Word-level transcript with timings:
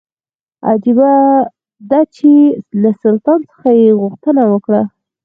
عجیبه 0.69 1.11
دا 1.89 1.99
چې 2.15 2.29
له 2.81 2.91
سلطان 3.03 3.39
څخه 3.51 3.67
یې 3.79 3.89
غوښتنه 4.01 4.43
وکړه. 4.51 4.81